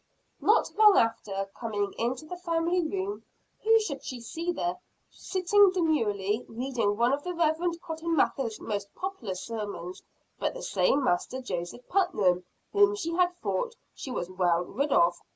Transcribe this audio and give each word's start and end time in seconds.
Not 0.39 0.75
long 0.79 0.97
after, 0.97 1.47
coming 1.53 1.93
into 1.95 2.25
the 2.25 2.35
family 2.35 2.81
room, 2.81 3.23
who 3.63 3.79
should 3.79 4.03
she 4.03 4.19
see 4.19 4.51
there, 4.51 4.79
sitting 5.11 5.69
demurely, 5.71 6.43
reading 6.49 6.97
one 6.97 7.13
of 7.13 7.23
the 7.23 7.35
Reverend 7.35 7.79
Cotton 7.83 8.15
Mather's 8.15 8.59
most 8.59 8.91
popular 8.95 9.35
sermons, 9.35 10.01
but 10.39 10.55
the 10.55 10.63
same 10.63 11.03
Master 11.03 11.39
Joseph 11.39 11.87
Putnam 11.87 12.43
whom 12.73 12.95
she 12.95 13.13
had 13.13 13.37
thought 13.43 13.75
she 13.93 14.09
was 14.09 14.27
well 14.27 14.63
rid 14.65 14.91
of. 14.91 15.21